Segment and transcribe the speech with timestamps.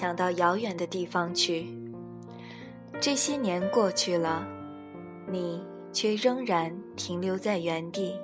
[0.00, 1.66] 想到遥远的地方去。
[2.98, 4.48] 这些年过去了，
[5.30, 5.62] 你
[5.92, 8.18] 却仍然停留在原地。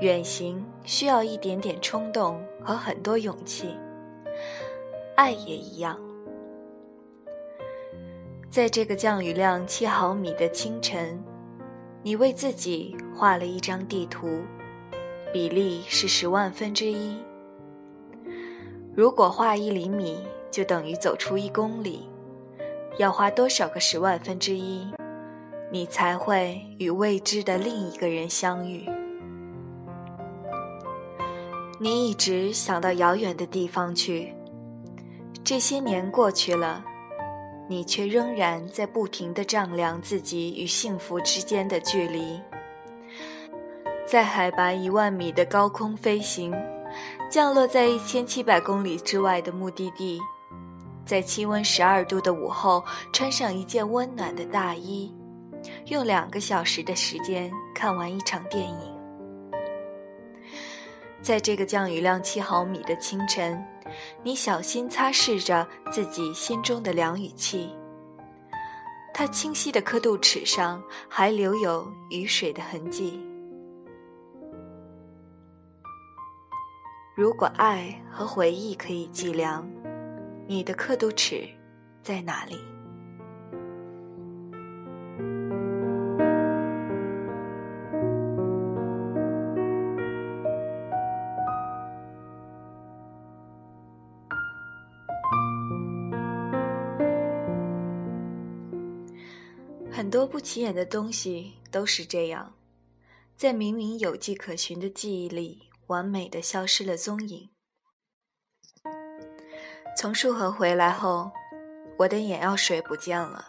[0.00, 3.76] 远行需要一点点冲动和很多勇气，
[5.16, 6.00] 爱也一样。
[8.48, 11.22] 在这个降雨量七毫米的清晨，
[12.02, 14.40] 你为自己画了一张地图，
[15.30, 17.18] 比例是十万分之一。
[18.94, 20.18] 如果画一厘米
[20.50, 22.06] 就等于走出一公里，
[22.98, 24.86] 要花多少个十万分之一，
[25.70, 28.86] 你才会与未知的另一个人相遇？
[31.80, 34.34] 你一直想到遥远的地方去，
[35.42, 36.84] 这些年过去了，
[37.66, 42.38] 你却仍然在不停地丈量自己与幸福之间的距离，
[44.04, 46.54] 在海拔一万米的高空飞行。
[47.30, 50.20] 降落在一千七百公里之外的目的地，
[51.04, 55.14] 在气温十二度的午后，穿上一件温暖的大衣，
[55.86, 58.76] 用两个小时的时间看完一场电影。
[61.22, 63.64] 在这个降雨量七毫米的清晨，
[64.22, 67.70] 你小心擦拭着自己心中的量雨器，
[69.14, 73.20] 它清晰的刻度尺上还留有雨水的痕迹。
[77.14, 79.70] 如果爱和回忆可以计量，
[80.46, 81.46] 你的刻度尺
[82.02, 82.58] 在哪里？
[99.90, 102.54] 很多不起眼的东西都是这样，
[103.36, 105.64] 在明明有迹可循的记忆里。
[105.92, 107.50] 完美的消失了踪影。
[109.94, 111.30] 从束河回来后，
[111.98, 113.44] 我的眼药水不见了。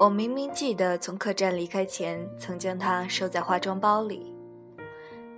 [0.00, 4.34] 我明明记得从客栈离开前曾将它收在化妆包里。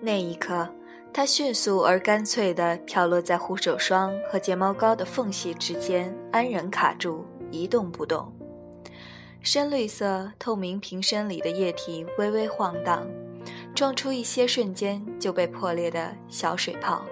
[0.01, 0.67] 那一刻，
[1.13, 8.33] 它迅速而干脆地跳落在护手霜和睫毛膏的缝隙之间，安然卡住，一动不动。
[9.43, 13.07] 深绿色透明瓶身里的液体微微晃荡。
[13.75, 17.05] 撞出一些瞬间就被破裂的小水泡，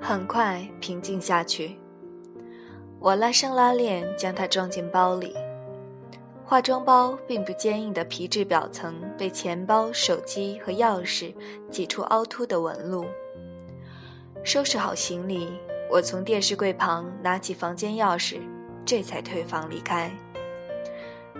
[0.00, 1.78] 很快平静下去。
[2.98, 5.32] 我拉上拉链，将它装进包里。
[6.44, 11.32] 化妆包并不坚硬的皮质表层被钱包、手机和钥匙
[11.70, 13.06] 挤出凹凸的纹路。
[14.42, 15.56] 收拾好行李，
[15.88, 18.40] 我从电视柜旁拿起房间钥匙，
[18.84, 20.10] 这才退房离开。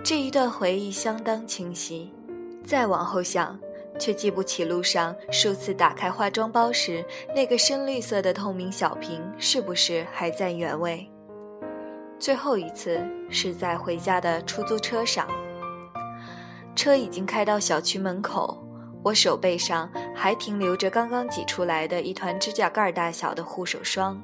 [0.01, 2.13] 这一段回忆相当清晰。
[2.63, 3.59] 再往后想。
[4.01, 11.07] 却记不起路上数次打开化妆包时，那个深绿色的透明小瓶是不是还在原位。
[12.17, 15.27] 最后一次是在回家的出租车上，
[16.75, 18.57] 车已经开到小区门口，
[19.03, 24.19] 我手背上还停留着刚刚挤出来的一团指甲盖大小的护手霜。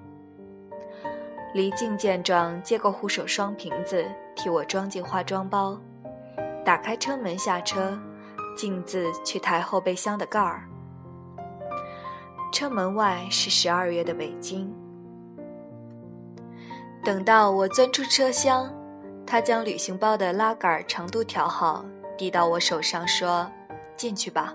[1.53, 4.03] 黎静见状，接过护手霜瓶子，
[4.35, 5.79] 替我装进化妆包，
[6.65, 7.97] 打开车门下车。
[8.57, 10.67] 径自去抬后备箱的盖儿。
[12.51, 14.73] 车门外是十二月的北京。
[17.03, 18.69] 等到我钻出车厢，
[19.25, 21.85] 他将旅行包的拉杆长度调好，
[22.17, 23.49] 递到我手上，说
[23.95, 24.53] ：“进去吧。”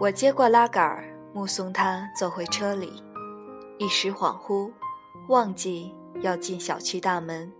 [0.00, 1.02] 我接过拉杆，
[1.32, 3.02] 目送他走回车里，
[3.78, 4.70] 一时恍惚，
[5.28, 7.50] 忘记要进小区大门。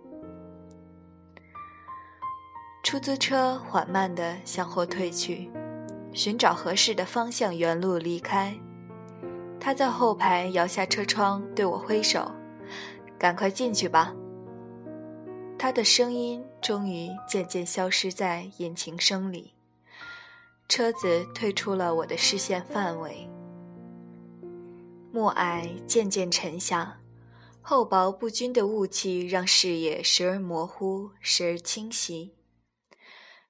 [2.83, 5.49] 出租车缓慢地向后退去，
[6.11, 8.53] 寻找合适的方向，原路离开。
[9.57, 12.29] 他在后排摇下车窗，对我挥手
[13.17, 14.13] ：“赶快进去吧。”
[15.57, 19.53] 他的声音终于渐渐消失在引擎声里，
[20.67, 23.29] 车子退出了我的视线范围。
[25.09, 26.99] 暮霭渐渐沉下，
[27.61, 32.33] 厚薄不均的雾气让视野时而模糊，时而清晰。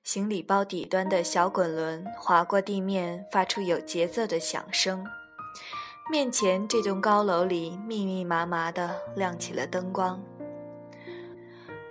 [0.03, 5.01] 行李包底端的小滚轮划过地面，发出有节奏的响声。
[6.11, 10.21] 面前这栋高楼里密密麻麻的亮起了灯光。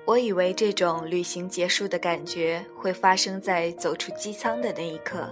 [0.05, 5.27] 我以为这种旅行结束的感觉会发生在走出机舱的那一刻，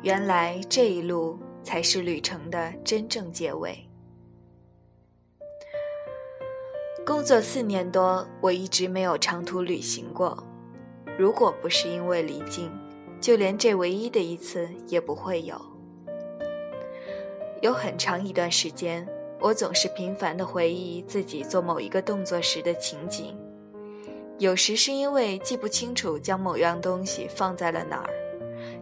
[0.00, 3.86] 原来这一路才是旅程的真正结尾。
[7.04, 10.47] 工作四年多，我一直没有长途旅行过。
[11.18, 12.70] 如果不是因为离境，
[13.20, 15.60] 就连这唯一的一次也不会有。
[17.60, 19.04] 有很长一段时间，
[19.40, 23.36] 我总是频繁地回忆自己做某一个动作时的情景，
[24.38, 28.10] 有时是因为记不清楚将某样东西放在了哪儿，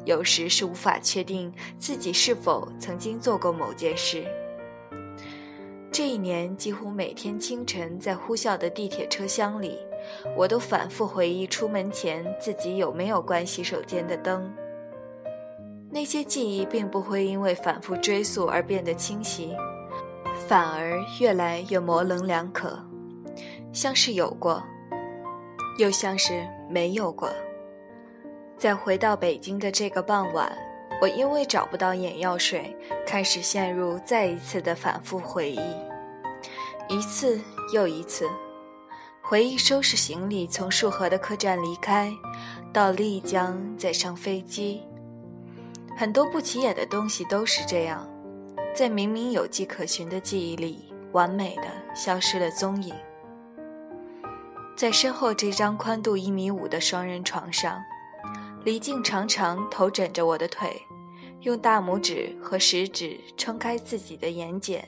[0.04, 4.24] 有时是无法确定自己是否曾经做过某件事。
[5.90, 9.78] 这一年，几乎每天清晨在呼啸的地铁车厢里，
[10.36, 14.52] 我都反复回忆出门前自己有没有关洗手间的灯。
[15.90, 19.56] 那些记忆并不会因为反复追溯而变得清晰，
[20.46, 22.78] 反而越来越模棱两可，
[23.72, 24.62] 像是有过，
[25.78, 27.30] 又像是没有过。
[28.58, 30.50] 在回到北京的这个傍晚，
[31.00, 32.76] 我因为找不到眼药水，
[33.06, 35.60] 开始陷入再一次的反复回忆。
[36.88, 37.40] 一次
[37.72, 38.28] 又一次，
[39.28, 42.16] 回忆收拾行李从束河的客栈离开，
[42.72, 44.80] 到丽江再上飞机。
[45.98, 48.08] 很多不起眼的东西都是这样，
[48.72, 52.94] 在明明有迹可循的记忆里，完美的消失了踪影。
[54.76, 57.82] 在身后这张宽度一米五的双人床上，
[58.62, 60.80] 李静常常头枕着我的腿，
[61.40, 64.80] 用大拇指和食指撑开自己的眼睑。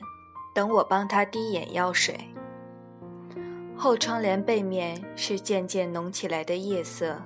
[0.55, 2.17] 等我帮他滴眼药水。
[3.81, 7.17] 后窗帘背面是渐渐浓起来的夜色，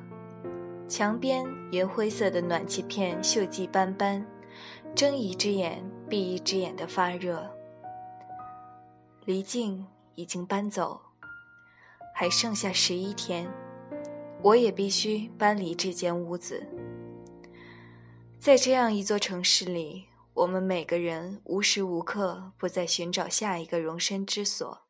[0.88, 4.24] 墙边银灰色的暖气片锈迹斑斑，
[4.94, 7.50] 睁一只眼闭一只眼的发热。
[9.26, 9.84] 离境
[10.14, 11.02] 已经搬走，
[12.14, 13.52] 还剩下十一天，
[14.44, 16.64] 我也必须搬离这间屋子。
[18.38, 20.06] 在这样一座城市里。
[20.36, 24.83] 我们每个人无时无刻不在寻找下一个容身之所。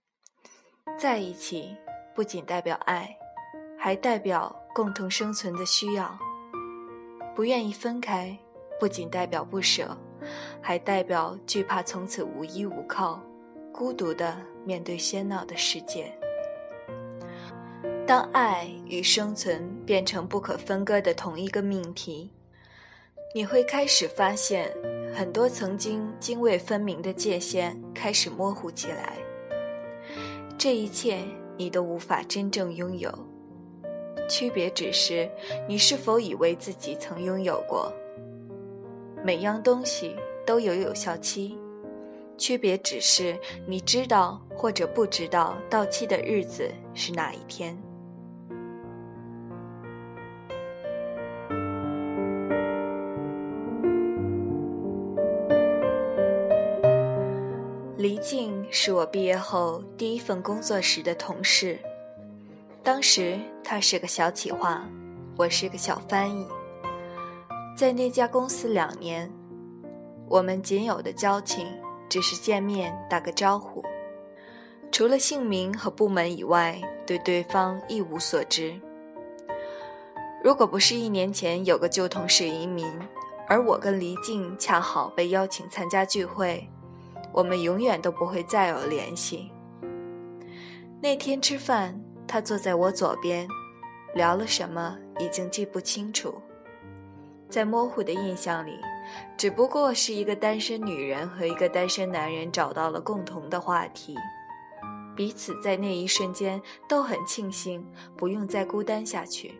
[1.03, 1.75] 在一起
[2.15, 3.17] 不仅代表爱，
[3.77, 6.17] 还代表共同生存的需要。
[7.35, 8.37] 不愿意分开，
[8.79, 9.97] 不仅代表不舍，
[10.61, 13.21] 还代表惧怕从此无依无靠，
[13.73, 16.17] 孤独的面对喧闹的世界。
[18.07, 22.31] 当爱与生存变成不可分割的同一个命题，
[23.35, 24.71] 你会开始发现。
[25.15, 29.13] 很多曾经泾渭分明的界限开始模糊起来，
[30.57, 31.19] 这一切
[31.57, 33.11] 你都无法真正拥有，
[34.29, 35.29] 区别只是
[35.67, 37.91] 你是否以为自己曾拥有过。
[39.23, 40.15] 每样东西
[40.45, 41.57] 都有有效期，
[42.37, 47.77] 区别只是你知道或者不知道到期的日子是哪一天。
[58.75, 61.77] 是我毕业后第一份工作时的同事，
[62.81, 64.83] 当时他是个小企划，
[65.37, 66.47] 我是个小翻译。
[67.77, 69.31] 在那家公司两年，
[70.27, 71.67] 我们仅有的交情
[72.09, 73.85] 只是见面打个招呼，
[74.91, 78.73] 除了姓名和部门以外，对对方一无所知。
[80.43, 82.91] 如果不是一年前有个旧同事移民，
[83.47, 86.67] 而我跟黎静恰好被邀请参加聚会。
[87.33, 89.51] 我们永远都不会再有联系。
[91.01, 93.47] 那天吃饭，他坐在我左边，
[94.13, 96.33] 聊了什么已经记不清楚。
[97.49, 98.79] 在模糊的印象里，
[99.37, 104.15] 只不过是一个单身女人和一个单身男人找到了共同的话题，
[105.15, 107.85] 彼此在那一瞬间都很庆幸
[108.15, 109.59] 不用再孤单下去。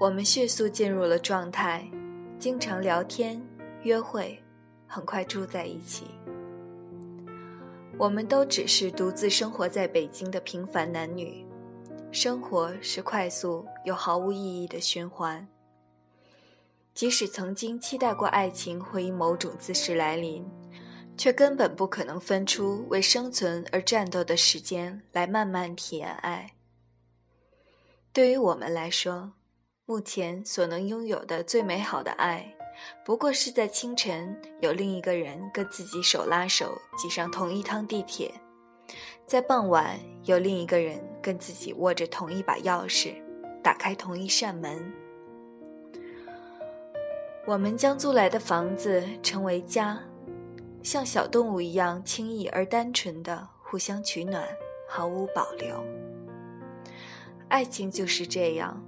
[0.00, 1.86] 我们迅速进入了状态，
[2.38, 3.40] 经常聊天。
[3.84, 4.42] 约会，
[4.86, 6.06] 很快住在一起。
[7.98, 11.46] 我们都只是独自生活在北京的平凡男女，
[12.10, 15.46] 生活是快速又毫无意义的循环。
[16.94, 20.48] 即使曾经期待过爱情会以某种姿势来临，
[21.16, 26.50] 却根本不可能分出为生存而战斗的时间来慢慢体验爱。
[28.14, 29.32] 对于我们来说，
[29.84, 32.53] 目前所能拥有的最美好的爱。
[33.04, 38.30] 不过是在清晨，有另一个人跟自己手拉手挤上同一趟地铁；
[39.26, 43.14] 在傍晚，有另一个人跟自己握着同一把钥匙，
[43.62, 44.92] 打开同一扇门。
[47.46, 50.00] 我们将租来的房子称为家，
[50.82, 54.42] 像小动物一样轻易而单纯的互相取暖，
[54.88, 55.84] 毫无保留。
[57.48, 58.82] 爱情就是这样。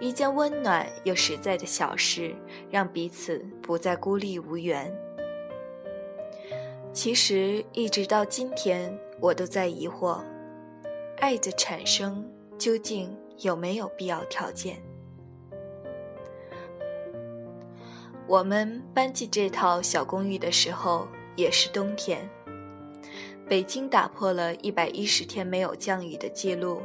[0.00, 2.34] 一件温暖又实在的小事，
[2.70, 4.92] 让彼此不再孤立无援。
[6.92, 10.20] 其实，一直到今天，我都在疑惑：
[11.18, 12.24] 爱的产生
[12.56, 14.76] 究竟有没有必要条件？
[18.26, 22.28] 我们搬进这套小公寓的时候也是冬天。
[23.48, 26.82] 北京打破了一百一十天没有降雨的记录，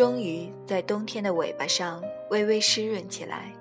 [0.00, 3.52] 终于在冬天的尾巴上微微湿润起来。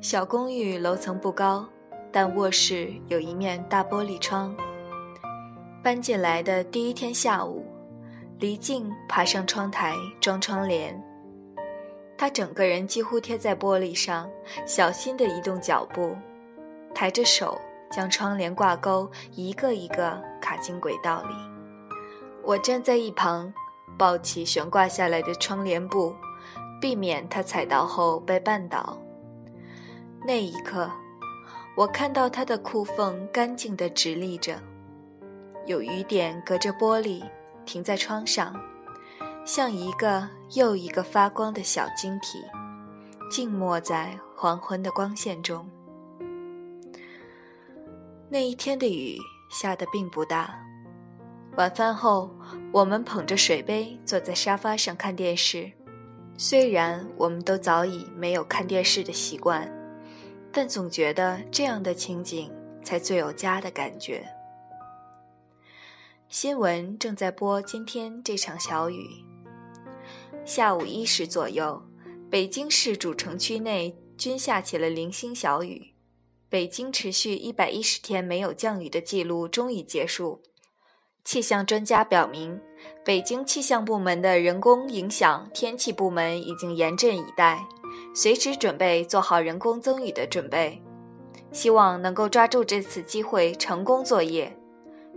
[0.00, 1.68] 小公寓楼层不高，
[2.10, 4.56] 但卧室有一面大玻璃窗。
[5.82, 7.66] 搬进来的第一天下午，
[8.38, 10.98] 黎静爬上窗台装窗帘。
[12.16, 14.26] 他整个人几乎贴在玻璃上，
[14.64, 16.16] 小心地移动脚步，
[16.94, 17.60] 抬着手
[17.90, 21.34] 将窗帘挂钩一个一个卡进轨道里。
[22.42, 23.52] 我站在一旁，
[23.98, 26.14] 抱起悬挂下来的窗帘布，
[26.80, 28.98] 避免他踩到后被绊倒。
[30.26, 30.90] 那一刻，
[31.76, 34.60] 我看到他的裤缝干净地直立着，
[35.66, 37.22] 有雨点隔着玻璃
[37.64, 38.54] 停在窗上。
[39.44, 42.42] 像一个又一个发光的小晶体，
[43.30, 45.64] 静默在黄昏的光线中。
[48.28, 49.16] 那一天的雨
[49.48, 50.58] 下得并不大。
[51.56, 52.28] 晚饭后，
[52.72, 55.70] 我们捧着水杯坐在沙发上看电视。
[56.36, 59.70] 虽然我们都早已没有看电视的习惯，
[60.52, 64.26] 但总觉得这样的情景才最有家的感觉。
[66.28, 69.08] 新闻正在播今天这场小雨。
[70.44, 71.82] 下午一时左右，
[72.30, 75.94] 北京市主城区内均下起了零星小雨。
[76.48, 80.42] 北京持续一百一十天没有降雨的记录终于结束。
[81.26, 82.56] 气象专家表明，
[83.04, 87.66] 北京气象部门的人工影响天气部门已经严阵以待，
[88.14, 90.80] 随时准备做好人工增雨的准备，
[91.50, 94.56] 希望能够抓住这次机会成功作业。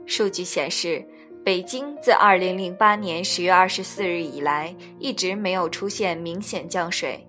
[0.05, 1.07] 数据显示。
[1.41, 7.25] 北京自2008年10月24日以来一直没有出现明显降水，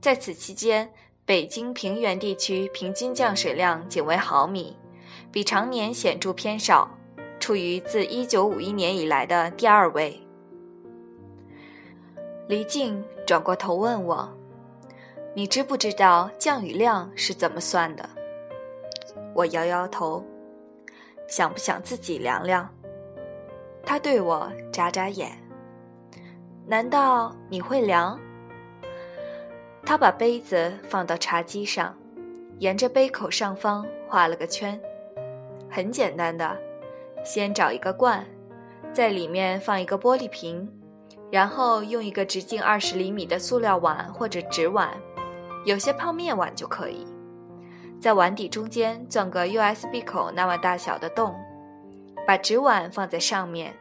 [0.00, 0.90] 在此期间，
[1.26, 4.74] 北京平原地区平均降水量仅为毫米，
[5.30, 6.90] 比常年显著偏少，
[7.40, 10.20] 处于自1951年以来的第二位。
[12.46, 14.28] 黎静转过头问我
[15.34, 18.08] ：“你知不知道降雨量是怎么算的？”
[19.34, 20.24] 我摇摇头，
[21.26, 22.68] 想不想自己量量？
[23.82, 25.30] 他对我眨眨眼。
[26.66, 28.20] 难道你会量？
[29.84, 31.96] 他把杯子放到茶几上，
[32.58, 34.78] 沿着杯口上方画了个圈。
[35.70, 36.56] 很简单的，
[37.24, 38.24] 先找一个罐，
[38.92, 40.68] 在里面放一个玻璃瓶，
[41.30, 44.90] 然后用一个直径二十厘米的塑料碗或者纸碗，
[45.64, 47.06] 有些泡面碗就可以，
[48.00, 51.34] 在碗底中间钻个 USB 口那么大小的洞。
[52.26, 53.74] 把纸碗放在上面，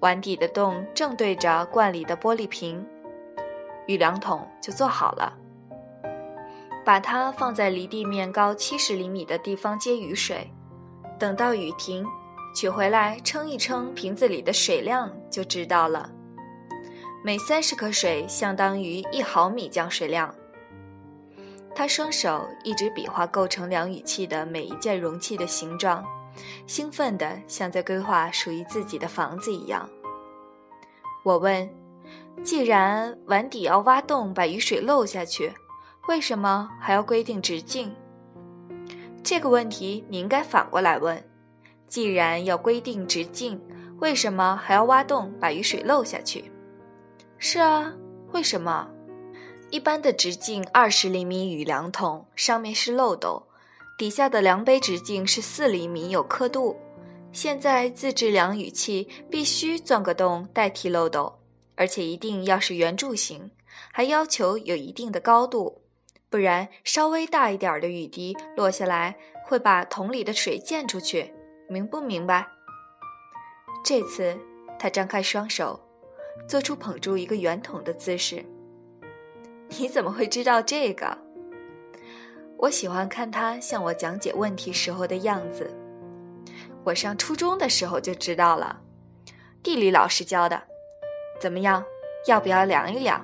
[0.00, 2.84] 碗底的洞正对着罐里的玻璃瓶，
[3.86, 5.32] 雨量桶就做好了。
[6.84, 10.50] 把它放在离地面高七十厘米的地方接雨水，
[11.18, 12.06] 等到雨停，
[12.54, 16.10] 取回来称一称瓶子里的水量就知道了。
[17.24, 20.32] 每三十克水相当于一毫米降水量。
[21.74, 26.04] 他双手一直比划构成量雨器的每一件容器的形状。
[26.66, 29.88] 兴奋的像在规划属于自己的房子一样。
[31.24, 31.68] 我问
[32.42, 35.52] ：“既然碗底要挖洞把雨水漏下去，
[36.08, 37.94] 为什么还要规定直径？”
[39.22, 41.24] 这个问题你应该反过来问
[41.94, 43.60] ：“既然要规定直径，
[44.00, 46.50] 为什么还要挖洞把雨水漏下去？”
[47.38, 47.94] 是啊，
[48.32, 48.90] 为什么？
[49.70, 53.46] 一般的直径二十厘米雨量桶上面是漏斗。
[53.96, 56.76] 底下的量杯直径是四厘米，有刻度。
[57.30, 61.38] 现在自制量雨器必须钻个洞代替漏斗，
[61.76, 63.52] 而且一定要是圆柱形，
[63.92, 65.82] 还要求有一定的高度，
[66.28, 71.32] 不然稍微大一点的雨滴落下来会把桶里的水溅出去，
[71.68, 72.46] 明不明白？
[73.84, 74.36] 这次
[74.78, 75.78] 他张开双手，
[76.48, 78.44] 做出捧住一个圆筒的姿势。
[79.68, 81.18] 你怎么会知道这个？
[82.58, 85.70] 我喜欢看他向我讲解问题时候的样子。
[86.84, 88.80] 我上初中的时候就知道了，
[89.62, 90.62] 地理老师教的。
[91.40, 91.84] 怎么样，
[92.26, 93.22] 要不要量一量？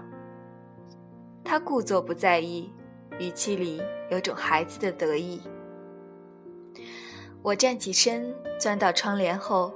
[1.45, 2.73] 他故作不在意，
[3.19, 5.41] 语气里有种孩子的得意。
[7.43, 9.73] 我站起身，钻到窗帘后，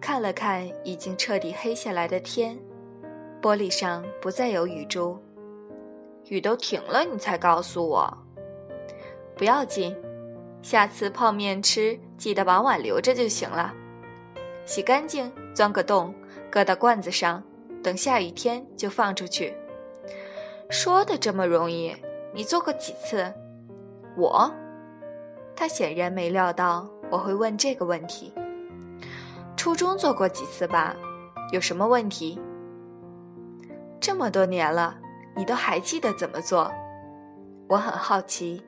[0.00, 2.58] 看了看已经彻底黑下来的天，
[3.40, 5.16] 玻璃上不再有雨珠。
[6.26, 8.18] 雨都停了，你才告诉我。
[9.36, 9.96] 不要紧，
[10.60, 13.72] 下次泡面吃记得把碗留着就行了。
[14.66, 16.12] 洗干净，钻个洞，
[16.50, 17.42] 搁到罐子上，
[17.80, 19.54] 等下雨天就放出去。
[20.68, 21.94] 说的这么容易，
[22.34, 23.32] 你做过几次？
[24.16, 24.52] 我？
[25.58, 28.32] 他显然没料到我会问这个问题。
[29.56, 30.94] 初中做过几次吧？
[31.50, 32.40] 有什么问题？
[34.00, 34.96] 这么多年了，
[35.34, 36.72] 你都还记得怎么做？
[37.66, 38.62] 我很好奇。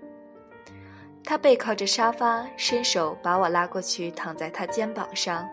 [1.23, 5.49] 他背靠着沙发，伸手把我拉过去，躺在他肩膀上。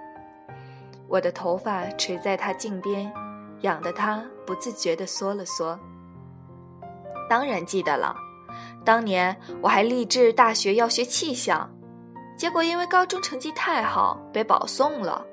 [1.07, 3.13] 我的头发垂在他颈边，
[3.61, 5.79] 痒得他不自觉地缩了缩。
[7.29, 8.15] 当然记得了，
[8.83, 11.69] 当年我还立志大学要学气象，
[12.37, 15.25] 结果因为高中成绩太好被保送了，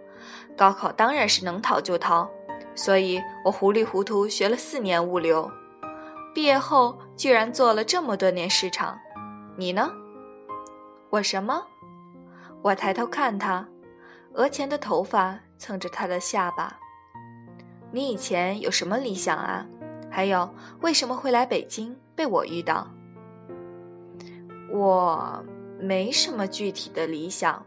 [0.56, 2.28] 高考当然是能逃就逃，
[2.74, 5.50] 所以我糊里糊涂学了四年物流，
[6.34, 8.98] 毕业后居然做了这么多年市场。
[9.56, 9.90] 你呢？
[11.10, 11.64] 我什么？
[12.62, 13.64] 我抬头看他，
[14.32, 16.76] 额前的头发蹭着他的下巴。
[17.92, 19.64] 你以前有什么理想啊？
[20.10, 22.88] 还有，为什么会来北京被我遇到？
[24.74, 25.40] 我
[25.78, 27.64] 没什么具体的理想，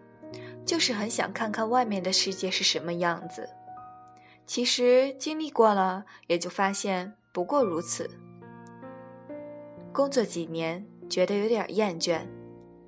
[0.66, 3.50] 就是很想看看外面的世界是什么样子。
[4.46, 8.10] 其实经历过了，也就发现不过如此。
[9.94, 12.28] 工作几年，觉得有点厌倦。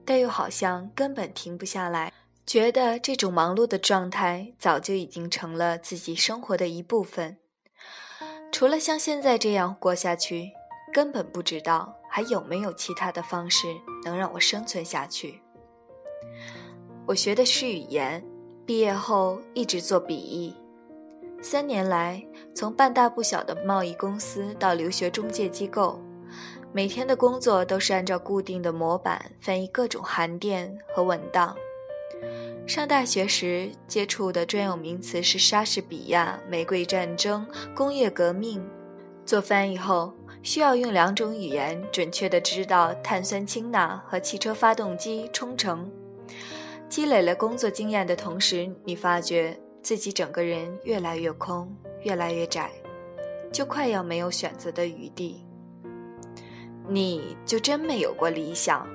[0.04, 2.12] 但又好像根本停不下来，
[2.46, 7.38] 觉得这种忙碌的状态早就已经成了自己生活的一部分。
[8.52, 10.52] 除了像现在这样过下去，
[10.92, 13.68] 根本不知道还有没有其他的方式
[14.04, 15.42] 能让我生存下去。
[17.06, 18.24] 我学的是语言，
[18.66, 20.56] 毕业后一直做笔译，
[21.42, 22.24] 三年来
[22.56, 26.00] 从半大不小的贸易公司到留学中介机构。
[26.72, 31.56] 每天的工作都是按照固定的模板翻译各种函电和文档。
[32.68, 38.64] 上大学时接触的专有名词是莎士比亚、玫瑰战争、工业革命。
[39.26, 45.90] 做翻译后，需要用两种语言准确地知道碳酸氢钠和汽车发动机冲程。
[46.88, 51.72] 积累了工作经验的同时，你发觉自己整个人越来越空，
[52.02, 52.72] 越来越窄，
[53.52, 55.46] 就快要没有选择的余地。
[56.88, 58.88] 你就真没有过理想？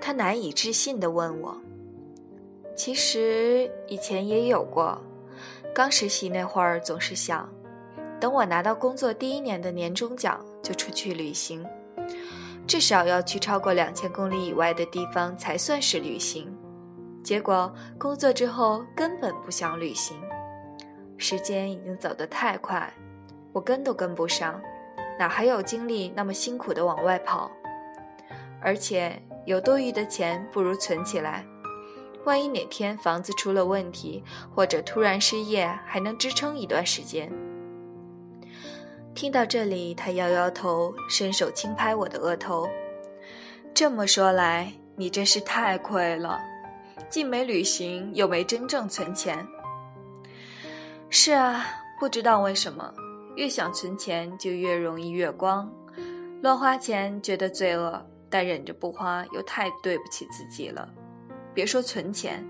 [0.00, 1.60] 他难以置信地问我。
[2.76, 4.96] 其实以前也有过，
[5.74, 7.52] 刚实习那会儿总是想，
[8.22, 11.66] 等我拿到工作第一年的年终奖就出去旅行，
[12.68, 16.56] 至少要去超过两千公里以外的地方才算是旅行。
[17.24, 20.16] 结果工作之后根本不想旅行，
[21.18, 22.94] 时间已经走得太快，
[23.52, 24.62] 我跟都跟不上。
[25.18, 27.50] 哪还有精力那么辛苦的往外跑？
[28.60, 31.44] 而且有多余的钱，不如存起来，
[32.24, 34.22] 万一哪天房子出了问题，
[34.54, 37.28] 或者突然失业，还能支撑一段时间。
[39.14, 42.68] 听到这里，他摇摇头，伸手轻拍我的额头。
[43.74, 46.40] 这么说来，你真是太亏了，
[47.08, 49.46] 既没旅行，又没真正存钱。
[51.10, 51.66] 是啊，
[52.00, 52.92] 不知道为什么。
[53.36, 55.70] 越想存钱，就越容易月光，
[56.42, 60.88] 乱花钱觉得罪恶，但忍着不花又太对不起自己了。
[61.54, 62.44] 别说存钱，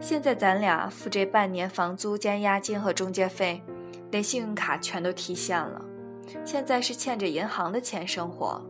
[0.00, 3.62] 现在咱俩付这半年房租加押金和中介费，
[4.10, 5.82] 连信用卡全都提现了，
[6.44, 8.60] 现在是欠着银行的钱生活。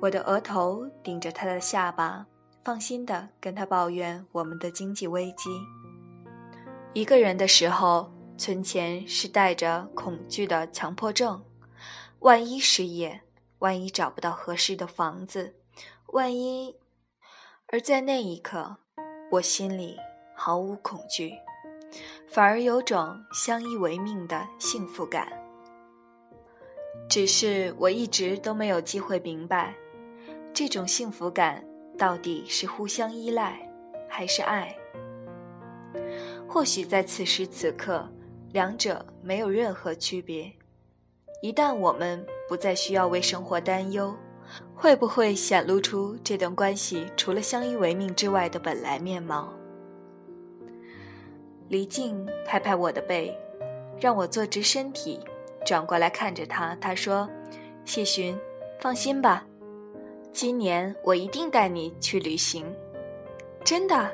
[0.00, 2.26] 我的额头顶着他的下巴，
[2.62, 5.50] 放心的跟他抱怨我们的经济危机。
[6.92, 8.10] 一个人的时候。
[8.36, 11.40] 存钱是带着恐惧的强迫症，
[12.18, 13.20] 万一失业，
[13.60, 15.54] 万一找不到合适的房子，
[16.08, 16.74] 万一……
[17.68, 18.78] 而在那一刻，
[19.30, 19.96] 我心里
[20.34, 21.32] 毫无恐惧，
[22.28, 25.43] 反而有种相依为命的幸福感。
[27.08, 29.74] 只是我一直都没有机会明白，
[30.52, 31.64] 这种幸福感
[31.96, 33.58] 到底是互相依赖，
[34.08, 34.76] 还是爱？
[36.48, 38.08] 或许在此时此刻。
[38.52, 40.48] 两者没有任何区别。
[41.42, 44.14] 一旦我们不再需要为生活担忧，
[44.76, 49.52] 会不会显露出这段关系除了相依为命之外的本来面貌？
[51.68, 53.36] 黎静拍拍我的背，
[54.00, 55.18] 让我坐直身体，
[55.64, 56.76] 转过来看着他。
[56.80, 57.28] 他说
[57.84, 58.38] ：“谢寻，
[58.80, 59.44] 放心吧，
[60.32, 62.66] 今年我一定带你去旅行。”
[63.64, 64.10] 真的，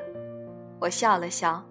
[0.79, 1.63] 我笑了笑。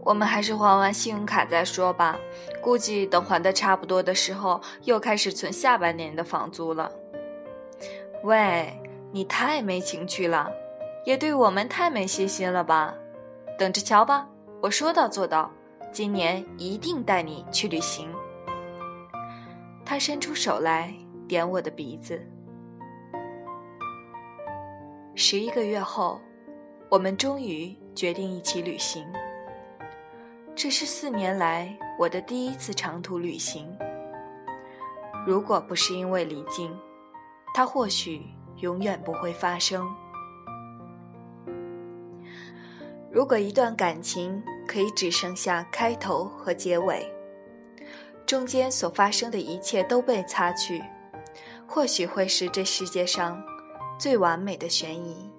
[0.00, 2.16] 我们还是还完信用卡再说吧，
[2.62, 6.90] 估计等还的差不多的时候，又开始存下半年的房租了。
[8.22, 8.72] 喂，
[9.12, 10.50] 你太没情趣了，
[11.04, 12.94] 也对我们太没信心了吧？
[13.58, 14.26] 等着瞧吧，
[14.62, 15.50] 我说到做到，
[15.90, 18.08] 今年一定带你去旅行。
[19.88, 20.92] 他伸出手来
[21.26, 22.20] 点我的鼻子。
[25.14, 26.20] 十一个月后，
[26.90, 29.02] 我们终于决定一起旅行。
[30.54, 33.74] 这是四年来我的第一次长途旅行。
[35.26, 36.70] 如果不是因为离境，
[37.54, 38.20] 它或许
[38.58, 39.90] 永远不会发生。
[43.10, 47.10] 如果一段感情可以只剩下开头和结尾，
[48.28, 50.84] 中间所发生的一切都被擦去，
[51.66, 53.42] 或许会是这世界上
[53.98, 55.32] 最完美的悬疑。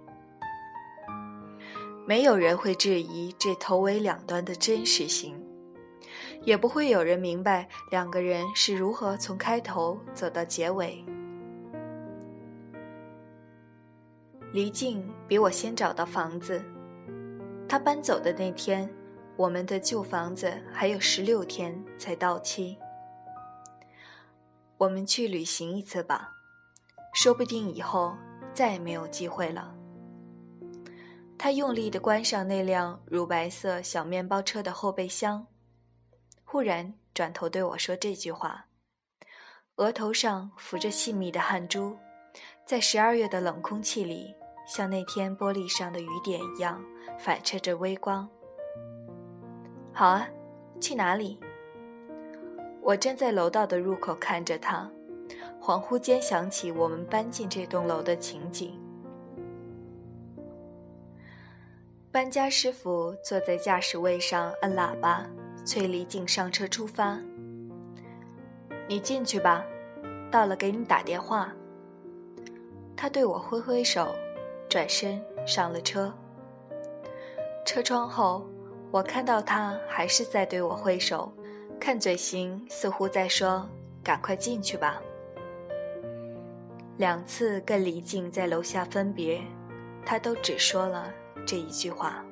[2.08, 5.40] 没有人会质疑这头尾两端的真实性，
[6.42, 11.06] 也不会有人明白两个人是如何从开头走到结尾。
[14.52, 16.60] 黎静比我先找到房子，
[17.68, 18.90] 他搬走的那天，
[19.40, 22.78] 我们的旧房子还有十六天才到期。
[24.78, 26.34] 我们去旅行一次吧，
[27.14, 28.18] 说不定以后
[28.54, 29.74] 再也没有机会了。
[31.38, 35.48] 他用力地关上那辆乳白色小面包车的后备箱，
[36.44, 38.66] 忽然转头对我说这句话，
[39.78, 41.98] 额头上浮着细密的汗珠，
[42.66, 44.36] 在十二月的冷空气里，
[44.68, 46.84] 像那天玻璃上的雨点一样
[47.18, 48.30] 反射着微光。
[50.00, 50.26] 好啊，
[50.80, 51.38] 去哪里？
[52.82, 54.90] 我站在楼道的入口看着他，
[55.60, 58.80] 恍惚间想起我们搬进这栋楼的情景。
[62.14, 65.28] 搬家师傅坐在驾驶位上摁喇叭，
[65.66, 67.20] 催李静上车出发。
[68.88, 69.66] 你进去吧，
[70.32, 71.54] 到了给你打电话。
[72.96, 74.16] 他对我挥挥手，
[74.70, 76.14] 转身上了车。
[77.66, 78.48] 车窗后，
[78.92, 81.32] 我看到他还是在对我挥手，
[81.80, 83.70] 看嘴型似乎在说
[84.04, 85.02] ：“赶快进去吧。”
[86.98, 89.42] 两次跟李静在楼下分别，
[90.06, 91.14] 他都只说了。
[91.46, 92.24] 这一句话。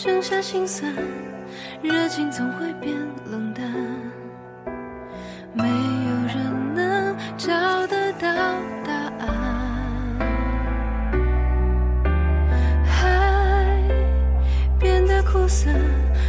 [0.00, 0.94] 剩下心酸，
[1.82, 2.94] 热情总会变
[3.32, 3.66] 冷淡，
[5.52, 7.52] 没有人能找
[7.88, 8.28] 得到
[8.84, 9.26] 答案。
[12.86, 13.82] 海
[14.78, 15.68] 变得苦涩，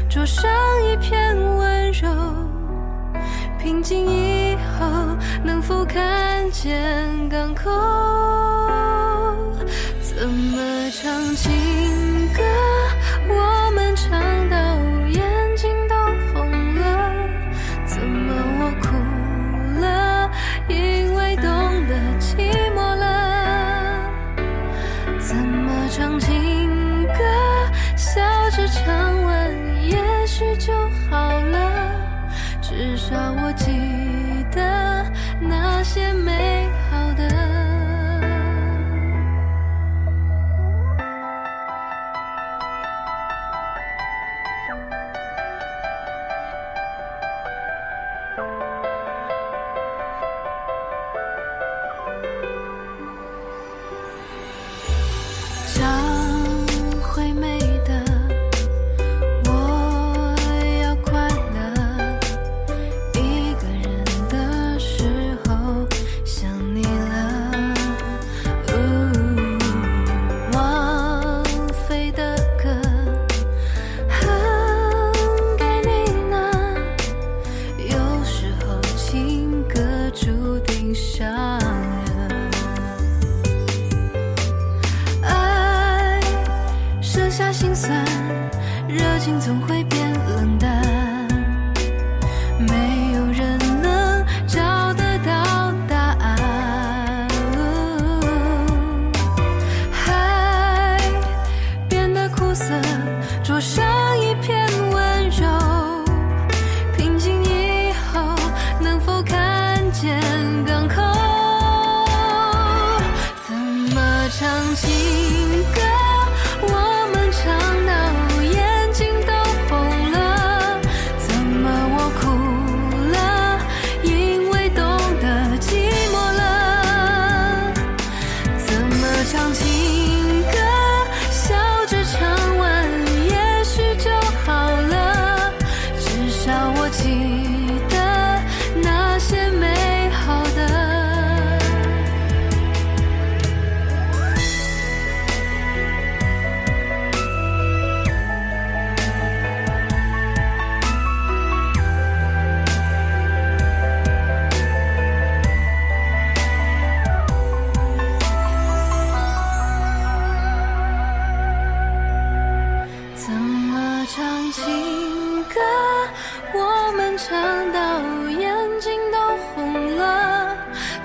[0.10, 0.52] 灼伤
[0.84, 2.10] 一片温柔。
[3.60, 7.70] 平静以后，能否看见港口？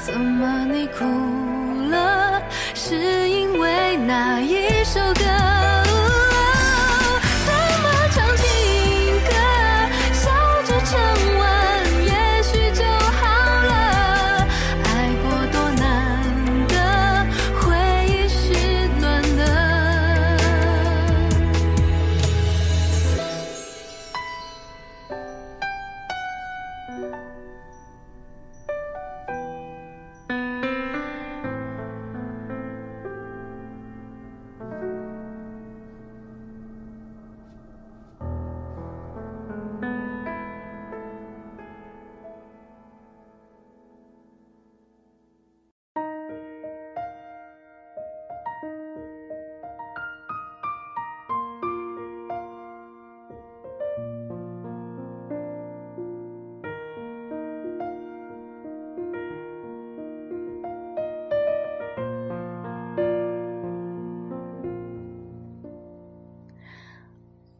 [0.04, 1.02] 怎么你哭
[1.88, 2.42] 了？
[2.74, 2.94] 是
[3.26, 5.43] 因为哪一首歌。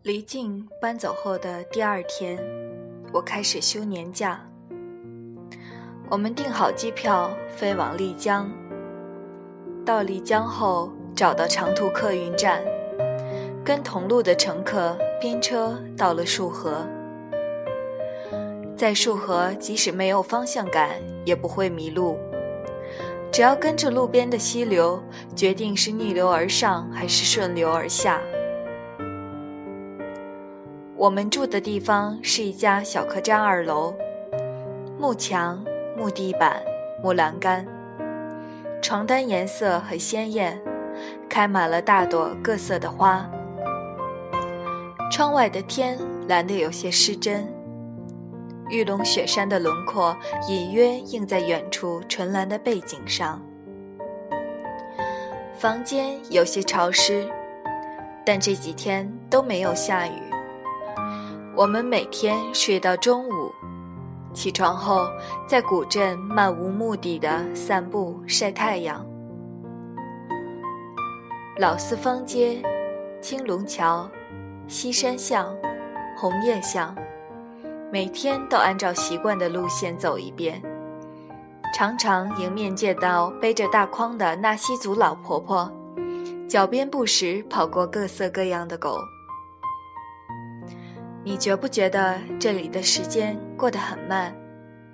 [0.05, 2.39] 离静搬走后的第二天，
[3.11, 4.39] 我开始休年假。
[6.11, 8.53] 我们订好机票飞往丽江。
[9.83, 12.63] 到丽江后，找到长途客运站，
[13.65, 16.87] 跟同路的乘客拼车到了束河。
[18.77, 22.19] 在束河，即使没有方向感，也不会迷路。
[23.33, 25.03] 只要跟着路边的溪流，
[25.35, 28.21] 决定是逆流而上还是顺流而下。
[30.97, 33.93] 我们住的地方是一家小客栈二楼，
[34.97, 35.63] 木墙、
[35.97, 36.63] 木地板、
[37.03, 37.67] 木栏杆，
[38.81, 40.63] 床单颜色很鲜艳，
[41.29, 43.29] 开满了大朵各色的花。
[45.11, 47.53] 窗外的天蓝得有些失真，
[48.71, 50.17] 玉龙雪山的轮廓
[50.49, 53.43] 隐约映在远处纯蓝的背景上。
[55.59, 57.29] 房间有些潮湿，
[58.25, 60.13] 但这几天都没有下雨。
[61.57, 63.55] 我们每天睡到中午，
[64.33, 65.07] 起床后
[65.47, 69.07] 在古镇漫无目的的散步晒太阳。
[71.57, 72.61] 老四方街、
[73.21, 74.11] 青龙桥、
[74.67, 75.55] 西山巷、
[76.17, 76.93] 红叶巷，
[77.93, 80.61] 每天都按照习惯的路线走一遍。
[81.73, 85.71] 常常迎面见到背着大筐的纳西族老婆婆，
[86.49, 88.99] 脚边不时跑过各色各样的狗。
[91.27, 94.37] 你觉不觉得这里的时间过得很慢，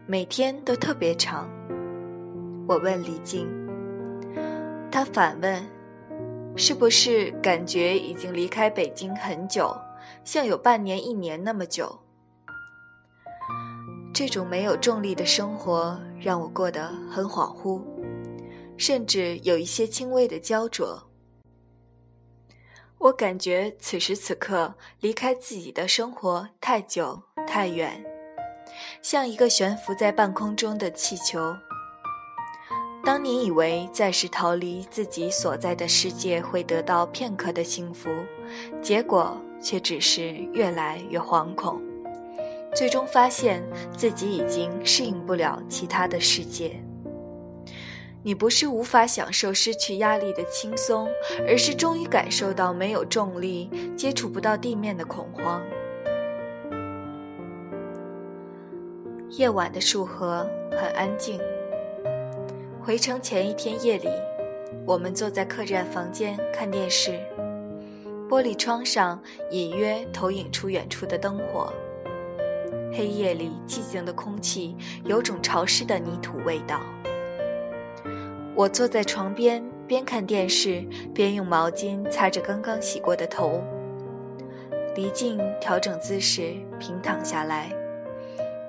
[0.06, 1.50] 每天都特别长？
[2.68, 3.48] 我问李静，
[4.92, 5.60] 他反问
[6.54, 9.76] ：“是不是感觉已经离开北京很久，
[10.22, 11.98] 像有半年、一年那么久？”
[14.14, 17.82] 这种没有重力的生活让我过得很恍惚，
[18.76, 21.09] 甚至有一些轻微的焦灼。
[23.00, 28.04] 我感觉此时此刻离开自己的生活太久太远，
[29.00, 31.56] 像一个悬浮在半空中的气球。
[33.02, 38.10] 当你以为暂时逃离自己所在的世界会得到片刻的幸福，
[38.82, 41.80] 结果却只是越来越惶恐，
[42.76, 46.78] 最终发现自己已经适应不了其他的世界。
[48.22, 51.08] 你不是无法享受失去压力的轻松，
[51.48, 55.62] 而是终于感受到没有重力、接触不到地面的恐慌。
[59.30, 61.40] 夜晚的束河很安静。
[62.82, 64.08] 回程前一天夜里，
[64.84, 67.18] 我们坐在客栈房间看电视，
[68.28, 69.18] 玻璃窗上
[69.50, 71.72] 隐约投影出远处的灯火。
[72.92, 76.80] 黑夜里寂静的空气有种潮湿的泥土味道。
[78.54, 80.84] 我坐在床边，边看电视
[81.14, 83.62] 边用毛巾擦着刚刚洗过的头。
[84.94, 87.72] 离镜调整姿势，平躺下来，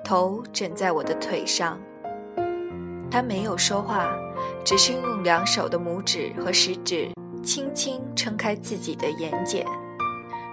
[0.02, 1.78] 头枕在我的腿上。
[3.10, 4.16] 他没有说话，
[4.64, 7.10] 只是用两手的拇指和食指
[7.42, 9.62] 轻轻撑开自己的眼睑，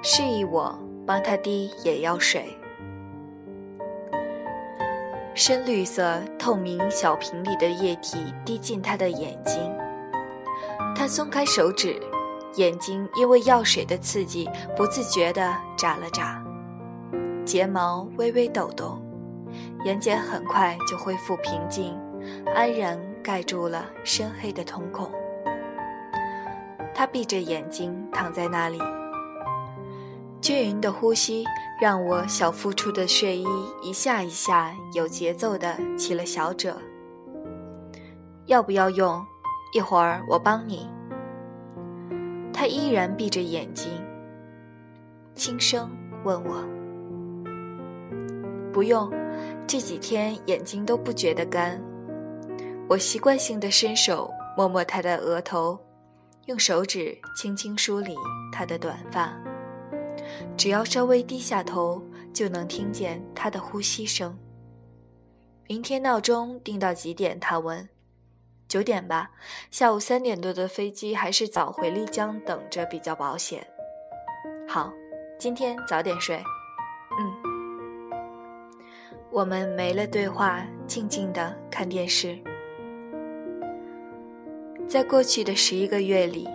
[0.03, 2.58] 示意我帮他滴眼药水。
[5.39, 9.73] 深绿色透明小瓶里的液体滴进他的眼睛，
[10.93, 11.97] 他松开手指，
[12.55, 16.43] 眼睛因为药水的刺激不自觉地眨了眨，
[17.45, 19.01] 睫毛微微抖动，
[19.85, 21.97] 眼睑很快就恢复平静，
[22.53, 25.09] 安然盖住了深黑的瞳孔。
[26.93, 28.77] 他闭着眼睛躺在那里，
[30.41, 31.45] 均匀的呼吸。
[31.81, 33.47] 让我小腹处的睡衣
[33.81, 36.75] 一下一下有节奏地起了小褶。
[38.47, 39.25] 要不要用？
[39.71, 40.89] 一会儿我帮你。
[42.51, 43.89] 他依然闭着眼睛，
[45.35, 45.89] 轻声
[46.25, 46.61] 问我
[48.73, 49.09] ：“不用，
[49.65, 51.81] 这几天眼睛都不觉得干。”
[52.89, 55.79] 我习惯性的伸手摸摸他的额头，
[56.47, 58.17] 用手指轻轻梳理
[58.51, 59.31] 他的短发。
[60.57, 64.37] 只要稍微低下头，就能听见他的呼吸声。
[65.67, 67.39] 明天闹钟定到几点？
[67.39, 67.87] 他问。
[68.67, 69.31] 九点吧，
[69.71, 73.65] 下午三点多的飞机，还是早回丽江等着比较保险。
[74.67, 74.93] 好，
[75.39, 76.37] 今天早点睡。
[77.19, 77.49] 嗯。
[79.31, 82.37] 我们没了对话，静静的看电视。
[84.87, 86.47] 在过去的十一个月里，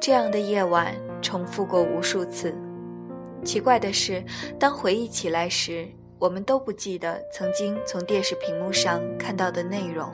[0.00, 2.52] 这样的夜晚重复过无数次。
[3.44, 4.22] 奇怪的是，
[4.58, 5.86] 当回忆起来时，
[6.18, 10.10] 我们都不记得曾经从电视屏幕上看到的内容，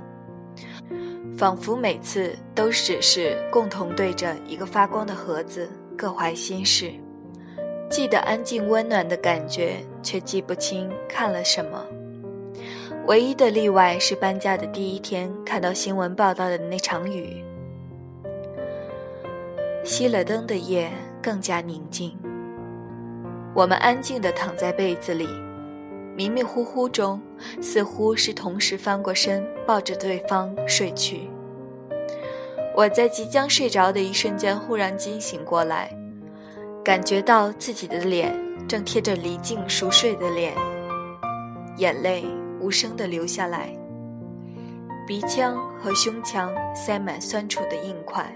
[1.37, 6.92] 仿佛每次都只是共同对着一个发光的盒子，各怀心事，
[7.88, 11.82] 记得安静温暖的感觉，却记不清看了什么。
[13.06, 17.42] 唯一的例外是搬家的第一天看到新闻报道的那场雨。
[19.85, 20.88] 熄了灯的夜
[21.20, 22.16] 更加宁静。
[23.54, 25.28] 我们安静地躺在被子里，
[26.16, 27.20] 迷迷糊糊中，
[27.60, 31.28] 似乎是同时翻过身抱着对方睡去。
[32.74, 35.94] 我在即将睡着的一瞬间忽然惊醒过来，
[36.82, 38.34] 感觉到自己的脸
[38.66, 40.54] 正贴着离境熟睡的脸，
[41.76, 42.24] 眼泪
[42.58, 43.76] 无声地流下来，
[45.06, 48.34] 鼻腔和胸腔塞满酸楚的硬块。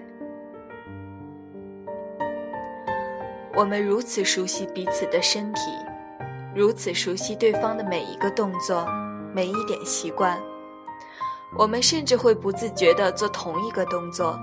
[3.57, 5.61] 我们如此熟悉彼此的身体，
[6.55, 8.87] 如此熟悉对方的每一个动作，
[9.33, 10.39] 每一点习惯。
[11.57, 14.39] 我们甚至会不自觉地做同一个动作，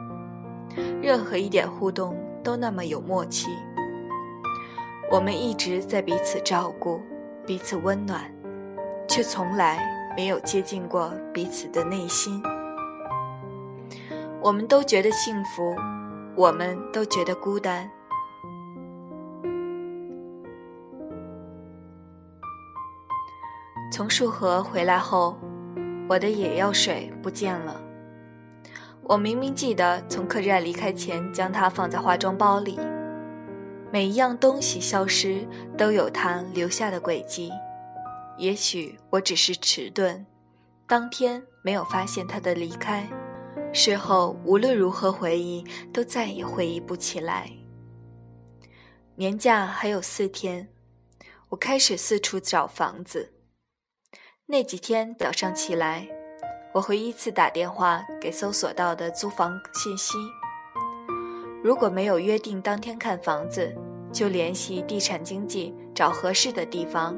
[1.00, 3.52] 任何一点互动都那么有默契。
[5.12, 7.00] 我们一直在彼此照顾，
[7.46, 8.24] 彼此温暖，
[9.08, 9.80] 却从来
[10.18, 12.42] 没有接近过彼此的内心。
[14.42, 15.76] 我们都觉得幸福，
[16.36, 17.88] 我们都觉得孤单。
[23.94, 25.38] 从束河回来后，
[26.10, 27.80] 我的眼药水不见了。
[29.04, 32.80] 我明明记得从客栈离开前将它放在化妆包里。
[33.92, 37.52] 每一样东西消失都有它留下的轨迹。
[38.40, 40.26] 也许我只是迟钝，
[40.88, 43.08] 当天没有发现他的离开，
[43.72, 45.64] 事后无论如何回忆
[45.94, 47.48] 都再也回忆不起来。
[49.18, 50.68] 年假还有四天，
[51.50, 53.30] 我开始四处找房子。
[54.46, 56.06] 那几天早上起来，
[56.74, 60.18] 我会依次打电话给搜索到的租房信息。
[61.64, 63.74] 如果没有约定当天看房子，
[64.12, 67.18] 就联系地产经纪找合适的地方。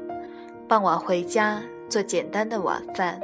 [0.68, 3.20] 傍晚回家做简单的晚饭。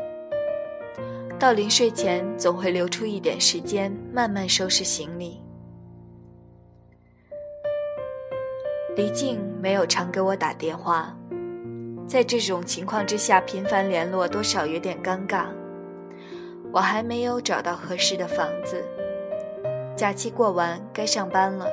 [1.38, 5.40] 到临睡前，总会留出一点时间慢慢收拾行李。
[8.96, 11.16] 李静没有常给我打电话。
[12.06, 15.46] 在这种情况之下，频繁联络多少有点尴尬。
[16.72, 18.84] 我还没有找到合适的房子。
[19.96, 21.66] 假期过完，该上班了。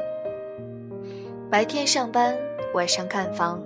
[1.50, 2.38] 白天上班，
[2.74, 3.64] 晚上看房，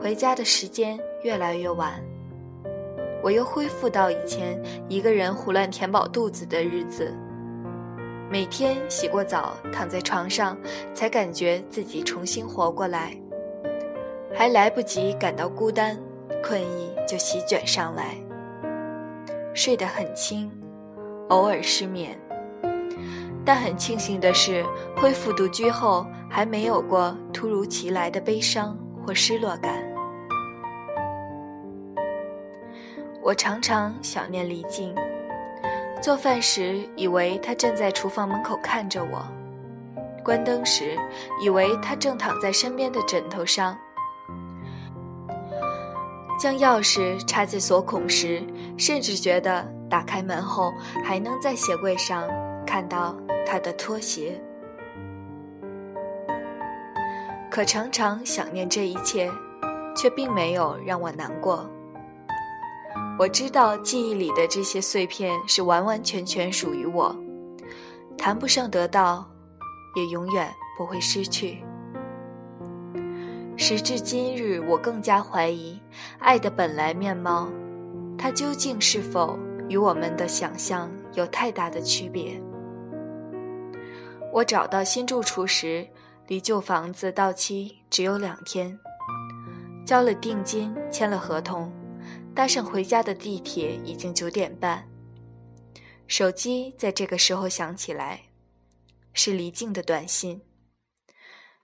[0.00, 2.02] 回家的时间越来越晚。
[3.22, 7.14] 我又恢复到以前一个人胡乱填饱肚子的日子。
[8.28, 10.58] 每天洗过澡，躺在床上，
[10.94, 13.16] 才感觉自己重新活过来。
[14.34, 15.98] 还来不及感到孤单，
[16.42, 18.16] 困意就席卷上来。
[19.54, 20.50] 睡得很轻，
[21.28, 22.18] 偶尔失眠。
[23.44, 24.64] 但很庆幸的是，
[24.96, 29.82] 恢复独居后还没有过突如其来的悲伤或失落感。
[33.20, 34.94] 我常常想念李静，
[36.00, 39.24] 做饭时以为他正在厨房门口看着我，
[40.24, 40.96] 关灯时
[41.40, 43.76] 以为他正躺在身边的枕头上，
[46.42, 48.42] 将钥匙插进锁孔时，
[48.76, 50.74] 甚至觉得打开门后
[51.04, 52.28] 还能在鞋柜上
[52.66, 53.16] 看到。
[53.44, 54.40] 他的拖鞋，
[57.50, 59.30] 可常常想念这一切，
[59.94, 61.68] 却并没有让我难过。
[63.18, 67.14] 我知道记忆里的这些碎片是完完全全属于我，
[68.16, 69.28] 谈不上得到，
[69.96, 71.62] 也永远不会失去。
[73.56, 75.80] 时至今日，我更加怀疑
[76.18, 77.48] 爱的本来面貌，
[78.18, 79.38] 它究竟是否
[79.68, 82.42] 与我们的想象有太大的区别？
[84.32, 85.86] 我找到新住处时，
[86.26, 88.78] 离旧房子到期只有两天，
[89.86, 91.70] 交了定金，签了合同，
[92.34, 94.88] 搭上回家的地铁已经九点半。
[96.06, 98.22] 手机在这个时候响起来，
[99.12, 100.40] 是离静的短信：“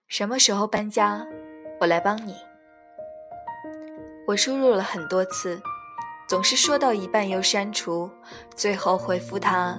[0.07, 1.27] 什么时候搬家？
[1.81, 2.35] 我来帮你。”
[4.27, 5.61] 我输入了很多次，
[6.29, 8.11] 总是说到一半又删除，
[8.55, 9.79] 最后回复他：“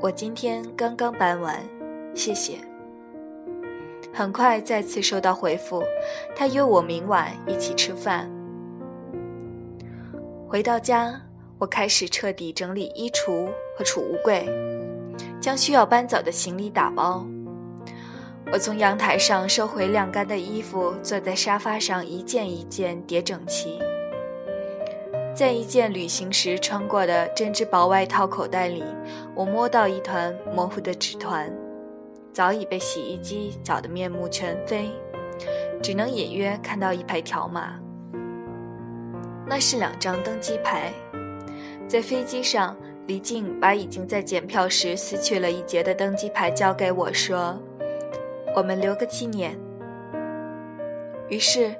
[0.00, 1.62] 我今天刚刚搬完。”
[2.14, 2.58] 谢谢。
[4.14, 5.84] 很快再次收到回复，
[6.34, 8.30] 他约我明晚一起吃饭。
[10.48, 11.20] 回到家，
[11.58, 13.46] 我开始彻底整理衣橱
[13.76, 14.48] 和储物柜，
[15.38, 17.26] 将需要搬走的行李打包。
[18.52, 23.78] 我从阳台上收回晾干的衣服，坐在沙发上一件一件叠整齐。
[25.34, 28.84] 在一件旅行时穿过的针织薄外套口袋里，
[29.34, 31.52] 我摸到一团模糊的纸团。
[32.32, 34.90] 早已被洗衣机搅得面目全非，
[35.82, 37.74] 只能隐约看到一排条码。
[39.46, 40.92] 那是两张登机牌。
[41.88, 42.76] 在飞机上，
[43.06, 47.58] 李静把已经在检票时撕去了一截的登机牌交给我说
[48.56, 49.56] ：“我们留个纪念。”
[51.28, 51.76] 于是，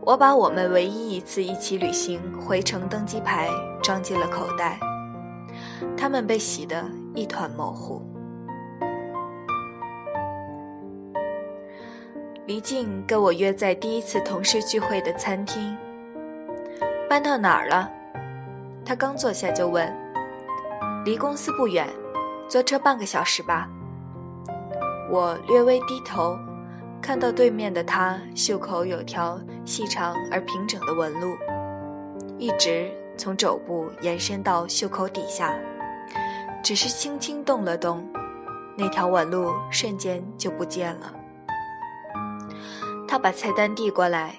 [0.00, 3.48] 我把我们唯一一次一起旅行回程登机牌
[3.82, 4.78] 装进了口袋，
[5.96, 6.82] 他们被洗得
[7.14, 8.00] 一团模糊。
[12.46, 15.76] 黎静跟我约在第一次同事聚会的餐厅。
[17.08, 17.90] 搬到哪儿了？
[18.84, 19.92] 他刚坐下就问。
[21.04, 21.86] 离公司不远，
[22.48, 23.68] 坐车半个小时吧。
[25.14, 26.36] 我略微低头，
[27.00, 31.36] 看到对面的他袖口有条细长而平整的纹路，
[32.36, 35.56] 一直从肘部延伸到袖口底下，
[36.64, 38.04] 只是轻轻动了动，
[38.76, 41.14] 那条纹路瞬间就不见了。
[43.06, 44.34] 他把菜单递过来，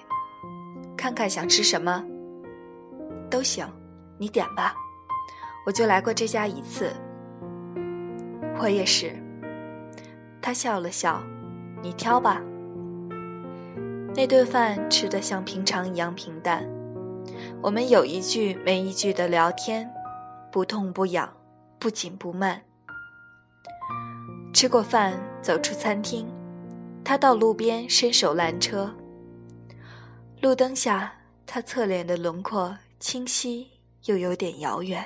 [0.94, 2.04] 看看想吃什么，
[3.30, 3.66] 都行，
[4.18, 4.74] 你点吧。
[5.64, 6.92] 我就来过这家一次。
[8.58, 9.16] 我也是。
[10.46, 11.20] 他笑了笑，
[11.82, 12.40] 你挑吧。
[14.14, 16.64] 那顿饭吃得像平常一样平淡，
[17.60, 19.92] 我们有一句没一句的聊天，
[20.52, 21.28] 不痛不痒，
[21.80, 22.62] 不紧不慢。
[24.54, 26.28] 吃过饭，走出餐厅。
[27.02, 28.94] 他到路边伸手拦车。
[30.42, 31.12] 路灯下，
[31.44, 33.68] 他侧脸的轮廓清晰
[34.04, 35.04] 又有点遥远。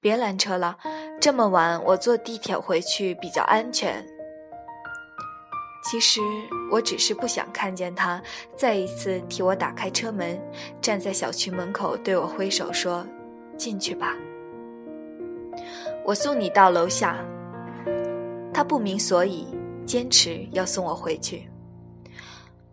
[0.00, 0.76] 别拦车了，
[1.20, 4.04] 这么晚我坐地铁回去比较安全。
[5.84, 6.20] 其实
[6.70, 8.20] 我只是不想看见他
[8.56, 10.40] 再一次替我打开车门，
[10.80, 13.06] 站在小区门口对我挥手说
[13.56, 14.14] ：“进去吧，
[16.04, 17.18] 我送你到楼下。”
[18.52, 19.46] 他不明所以。
[19.88, 21.48] 坚持要送我回去，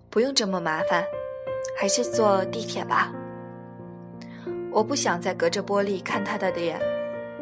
[0.09, 1.01] 不用这么麻烦，
[1.79, 3.09] 还是坐地铁吧。
[4.69, 6.77] 我不想再隔着玻璃看他的脸，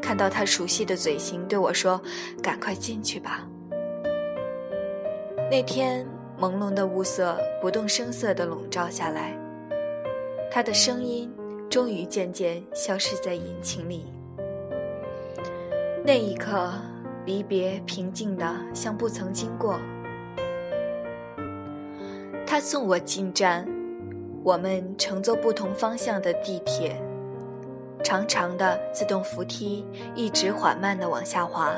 [0.04, 2.00] 看到他熟悉的嘴型对我说
[2.44, 3.48] ：“赶快进去吧。”
[5.50, 6.06] 那天
[6.38, 9.34] 朦胧的雾色不动声色地笼罩下来，
[10.52, 11.34] 他的声音
[11.70, 14.06] 终于渐渐消失在引擎里。
[16.06, 16.74] 那一刻，
[17.26, 19.80] 离别平静的像不曾经过。
[22.46, 23.66] 他送我进站，
[24.44, 27.02] 我们乘坐不同方向的地铁，
[28.04, 31.72] 长长的自动扶梯一直缓慢地往下滑。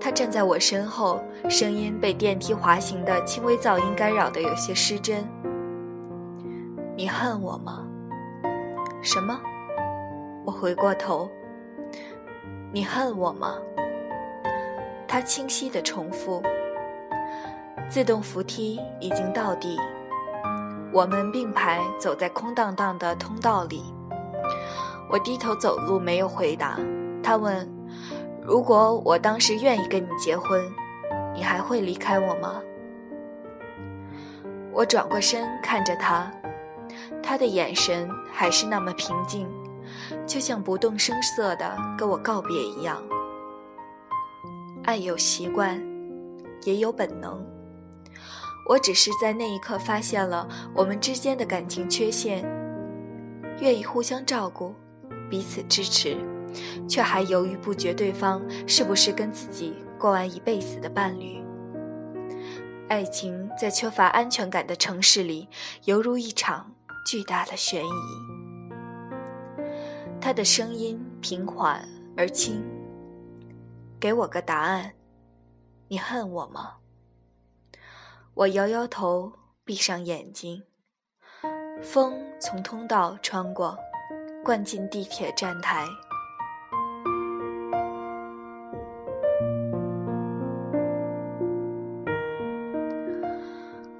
[0.00, 5.24] 他站在我身后，声音被电梯滑行的轻微噪音干扰的有些失真。
[6.96, 7.86] 你恨我吗？
[9.00, 9.40] 什么？
[10.44, 11.30] 我回过头。
[12.72, 13.54] 你恨我吗？
[15.08, 16.42] 他清晰地重复。
[17.88, 19.78] 自动扶梯已经到地，
[20.92, 23.82] 我们并排走在空荡荡的通道里。
[25.10, 26.78] 我低头走路，没有回答。
[27.22, 27.68] 他问。
[28.46, 30.62] 如果我当时愿意跟你结婚，
[31.34, 32.60] 你还会离开我吗？
[34.70, 36.30] 我转过身看着他，
[37.22, 39.48] 他的眼神还是那么平静，
[40.26, 43.02] 就像不动声色地跟我告别一样。
[44.82, 45.82] 爱有习惯，
[46.64, 47.42] 也有本能。
[48.68, 52.44] 我只是在那一刻发现了我们之间的感情缺陷，
[53.60, 54.74] 愿意互相照顾，
[55.30, 56.16] 彼此支持。
[56.88, 61.42] 却还犹豫不决，对方是不是跟自己过完一辈子的伴侣？
[62.88, 65.48] 爱情在缺乏安全感的城市里，
[65.84, 66.72] 犹如一场
[67.04, 67.88] 巨大的悬疑。
[70.20, 72.62] 他的声音平缓而轻，
[73.98, 74.92] 给我个答案：
[75.88, 76.74] 你恨我吗？
[78.34, 79.32] 我摇摇头，
[79.64, 80.62] 闭上眼睛。
[81.82, 83.76] 风从通道穿过，
[84.44, 85.86] 灌进地铁站台。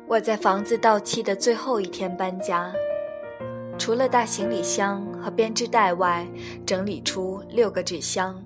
[0.06, 2.70] 我在房子到期的最后一天搬家，
[3.78, 6.28] 除了大行李箱和编织袋外，
[6.66, 8.44] 整理出六个纸箱，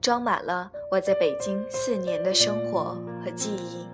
[0.00, 3.86] 装满了我在北京四年的生活和记忆。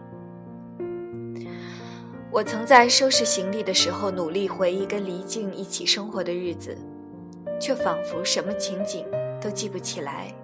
[2.30, 6.78] 我曾在收拾行李的时候努力回忆跟黎静一起生活的日子，
[7.60, 9.04] 却仿佛什么情景
[9.40, 10.34] 都记不起来，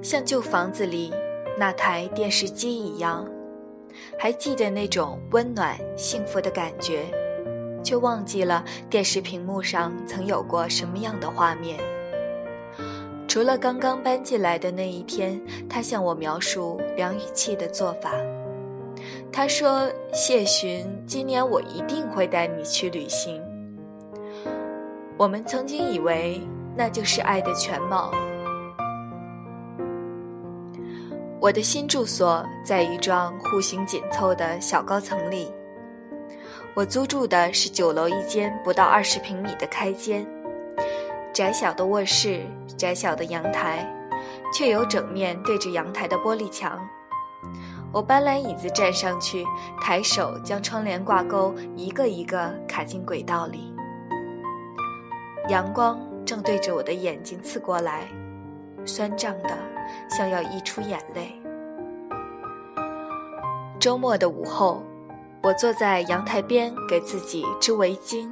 [0.00, 1.12] 像旧房子里
[1.58, 3.28] 那台电视机一样。
[4.18, 7.04] 还记得那种温暖幸福的感觉，
[7.82, 11.78] 却忘记了电视屏幕上曾有过什么样的画面。
[13.26, 18.12] 除了刚刚搬进来的那一天，他向我描述梁雨琪的做法。
[19.32, 23.42] 他说：“谢寻，今年我一定会带你去旅行。”
[25.18, 26.40] 我们曾经以为
[26.76, 28.12] 那就是爱的全貌。
[31.40, 35.50] 我的新住所在一幢户型紧凑的小高层里。
[36.74, 40.26] 我租住的是九楼一间不到二十平米的开间，
[41.32, 42.42] 窄小的卧室，
[42.76, 43.90] 窄小的阳台，
[44.52, 46.78] 却有整面对着阳台的玻璃墙。
[47.92, 49.44] 我搬来椅子站上去，
[49.80, 53.72] 抬手将窗帘挂钩一个一个卡进轨道里。
[55.48, 58.08] 阳光正对着我的眼睛刺过来。
[58.84, 59.56] 酸胀的，
[60.08, 61.40] 像要溢出眼泪。
[63.80, 64.82] 周末的午后，
[65.42, 68.30] 我坐在阳台边给自己织围巾。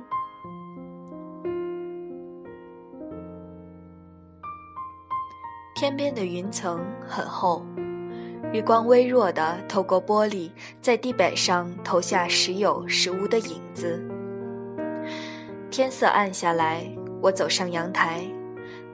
[5.75, 7.65] 天边的云层很厚，
[8.53, 10.51] 日光微弱的透过玻璃，
[10.81, 14.01] 在地板上投下时有时无的影子。
[15.69, 16.87] 天色暗下来，
[17.25, 18.20] 我走上阳台。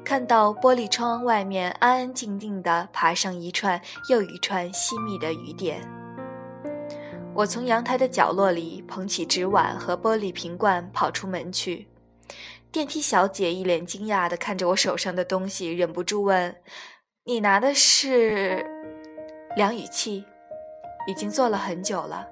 [0.04, 5.80] 看到玻璃窗外面安安静静地爬上一串又一串细密的雨点，
[7.34, 11.88] 我从阳台的角落里捧起纸碗和玻璃瓶罐跑出门去。
[12.70, 16.54] 电梯小姐一脸惊讶地看着我手上的东西，忍不住问
[17.26, 18.64] ：“你拿的是
[19.56, 20.24] 量雨器？
[21.08, 22.24] 已经坐了很久了，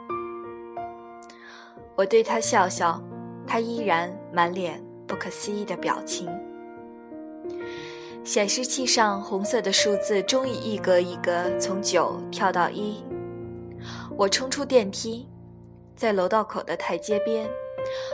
[1.96, 3.04] 我对她笑笑，
[3.48, 4.84] 他依然满脸。
[5.06, 6.28] 不可思议的表情。
[8.24, 13.04] 显示器上红色的数字终于一格一格从九跳到一。
[14.16, 15.28] 我冲出电梯，
[15.96, 17.48] 在楼道口的台阶边，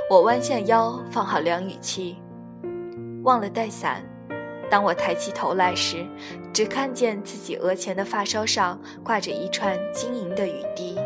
[0.10, 2.18] 我弯下腰放好量雨器，
[3.24, 4.04] 忘了带伞。
[4.70, 6.06] 当我抬起头来时，
[6.52, 10.98] 只看见自己额前的发梢上挂着一串晶莹的雨滴。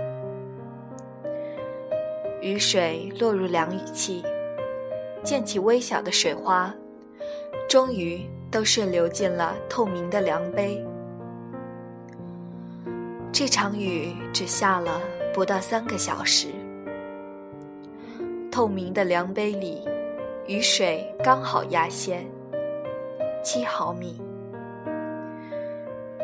[2.44, 4.22] 雨水落入量雨器。
[5.24, 6.76] 溅起微小的水花，
[7.70, 8.22] 终于
[8.52, 10.86] 都顺流进了透明的量杯。
[13.32, 15.00] 这场雨只下了
[15.34, 16.50] 不到三个小时。
[18.52, 19.88] 透明的量杯里，
[20.46, 22.28] 雨水刚好压线，
[23.42, 24.22] 七毫米。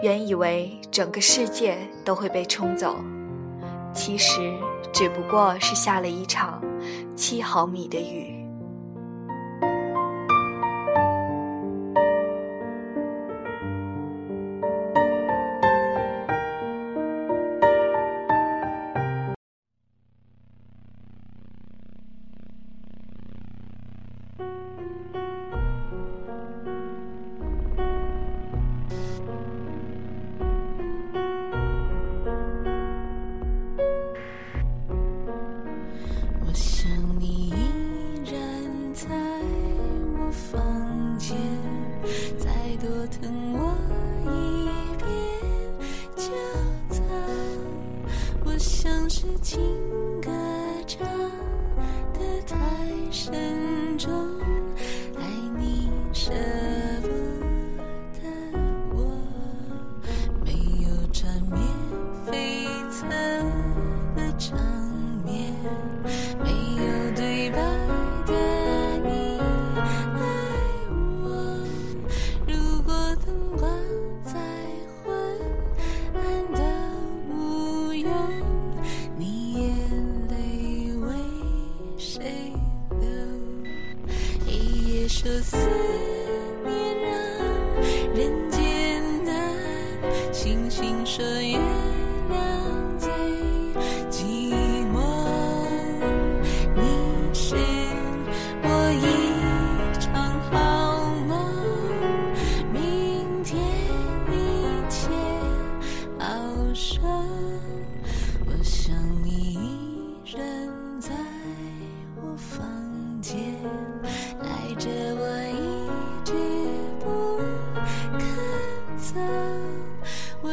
[0.04, 2.98] 原以为整个世界都会被冲走，
[3.94, 4.52] 其实
[4.92, 6.62] 只不过是下了一场
[7.16, 8.40] 七毫米的雨。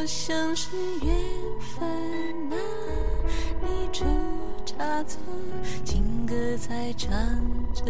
[0.07, 0.69] 像是
[1.01, 1.13] 缘
[1.59, 1.85] 分
[2.49, 2.55] 啊，
[3.61, 4.05] 你出
[4.65, 5.19] 差错，
[5.83, 7.11] 情歌在唱
[7.73, 7.83] 着。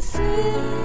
[0.00, 0.79] 不。